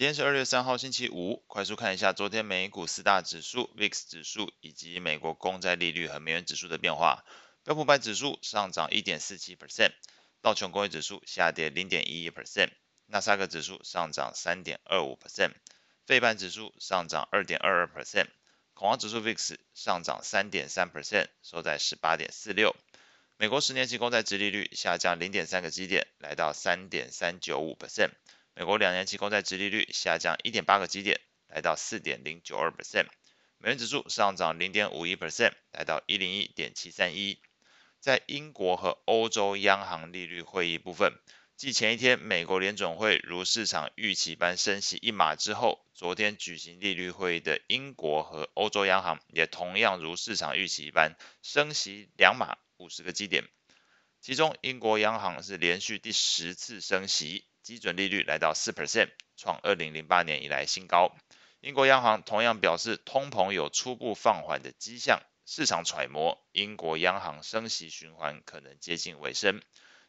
[0.00, 1.44] 今天是二月三号，星期五。
[1.46, 7.22] 快速看一下昨天美股四大指数、VIX 指数以及美国公债利率和美元指数的变化。
[7.64, 9.92] 标普百指数上涨一点四七 percent，
[10.40, 12.70] 道琼工业指数下跌零点一一 percent，
[13.08, 15.52] 纳斯克指数上涨三点二五 percent，
[16.06, 18.28] 费半指数上涨二点二二 percent，
[18.72, 22.74] 恐慌指数 VIX 上涨三点三 percent，收在十八点四六。
[23.36, 28.12] 美国十年期公债殖利率下降零点三个基点，来到三点三九五 percent。
[28.54, 33.06] 美国两年期公债殖利率下降一点八个基点，来到四点零九二 percent。
[33.58, 37.40] 美元指数上涨零点五一 percent，来到一零一点七三一。
[38.00, 41.12] 在英国和欧洲央行利率会议部分，
[41.56, 53.44] 继前一天美国联总会如市场预期般升息一码之后，昨天举行利率会议的英国和欧洲央行也同样如市场预期一般升息两码五十个基点。
[54.22, 57.44] 其中英国央行是连续第十次升息。
[57.70, 61.16] 基准利率来到四 percent，创二零零八年以来新高。
[61.60, 69.62] 英国央行同样表示，通膨有初步放缓的迹象，市场揣摩英国央行升息循环可能接近尾声。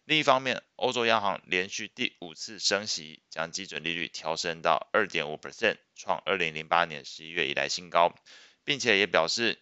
[0.05, 8.15] 另一方面，欧洲央行连续第五次升息，将基准利率调升到二点五 percent，创二零零八年十一月以来新高，
[8.63, 9.59] 并且也表示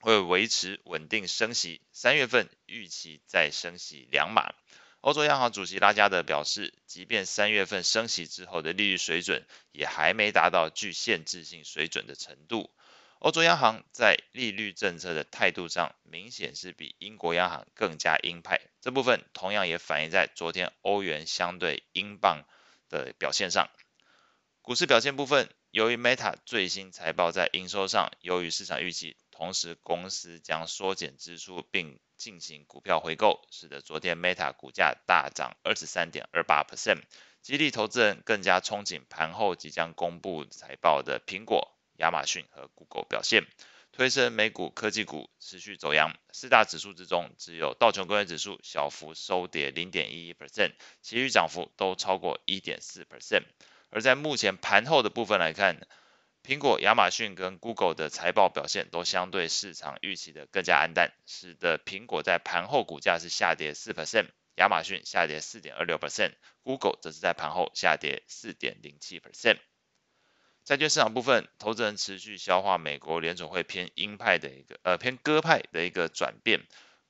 [0.00, 4.54] 会维持稳定升息，三月份预期再升息两码。
[5.00, 12.70] 欧洲央行主席拉加德表示，即便三月份升息之后的利率水准也还没达到具限制性水准的程度。
[13.18, 18.60] 欧洲央行在利率政策的态度上，明显是比英国央行更加鹰派。
[18.80, 22.44] 这部分同样也反映在昨天欧元相对英镑
[22.88, 23.68] 的表现上。
[24.62, 29.16] 股市表现部分，由于 Meta 最新财报在营收上优于市场预期。
[29.40, 37.00] 同时，公司将缩减支出并进行股票回购，使得昨天 Meta 股价大涨二十三点二八 percent，
[37.40, 43.46] 激励投资人更加憧憬盘后即将公布财报的苹果、亚马逊和 Google 表现，
[43.92, 46.14] 推升美股科技股持续走扬。
[46.32, 53.44] 四大指数之中，只有道琼工业指数小幅收跌零点一一 percent，其余涨幅都超过一点四 percent。
[53.88, 55.80] 而在目前盘后的部分来看，
[56.42, 69.58] 苹果、亚马逊跟 Google 的财报表现都相对市场预期的更加黯淡，使得苹果在盘后股价是下跌四 percent，亚马逊下跌四点二六 percent，Google 则是在盘后下跌四点零七 percent。
[70.64, 76.60] 债券市场部分，投资人持续消化美国联准会偏鹰派的一个呃偏鸽派的一个转变。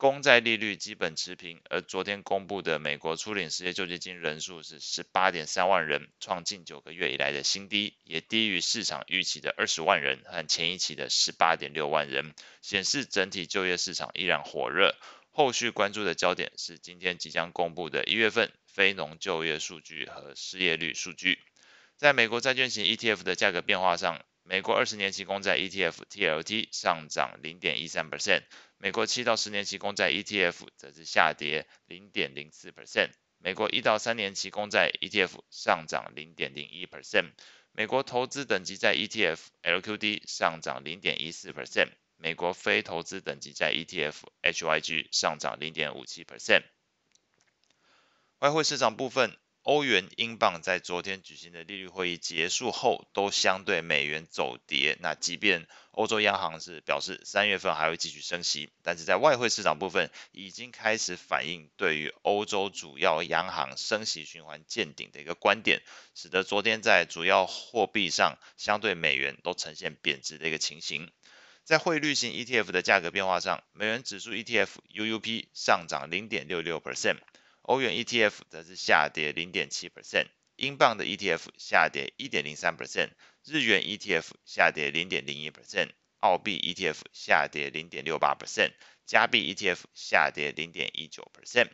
[0.01, 14.97] 公债利率基本持平，而昨天公布的美国初领失业救济金人数是十八点三万人，创近九个月以来的新低，也低于市场预期的二十万人和前一期的十八点六万人，显示整体就业市场依然火热。
[15.29, 21.41] 后续关注的焦点是今天即将公布的一月份非农就业数据和失业率数据。
[21.99, 28.45] 在美国债券型 ETF 的价格变化上，美国二十年期公债 ETF TLT 上涨零点一三 percent。
[28.83, 37.33] 美国七到十年期公债 ETF 则是下跌零点零四 percent，美国一到三年期公债 ETF 上涨零点零一 percent，
[37.73, 46.63] 美国投资等级债 ETF LQD 上涨零点一四 percent，美国非投资等级债 ETF HYG 上涨零点五七 percent。
[48.39, 49.37] 外汇市场部分。
[49.63, 54.97] 欧元、英镑在昨天举行的利率会议结束后，都相对美元走跌。
[55.01, 65.83] 那即便欧洲央行是表示三月份还会继续升息，但是在外汇市场部分已经开始反映对于欧洲主要央行升息循环见顶的一个观点，
[66.15, 71.11] 使得昨天在主要货币上相对美元都呈现贬值的一个情形。
[71.65, 77.19] 在汇率型 ETF 的价格变化上，美元指数 ETF UUP 上涨零点六六 percent。
[77.71, 80.27] 欧元 ETF 则是下跌零点七 percent，
[80.57, 83.11] 英镑的 ETF 下跌一点零三 percent，
[83.45, 88.73] 日元 ETF 下跌零点零一 percent，澳币 ETF 下跌零点六八 percent，
[89.07, 91.69] 加币 ETF 下跌零点一九 percent。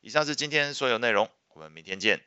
[0.00, 2.24] 以上是今天所有内容，我们明天见。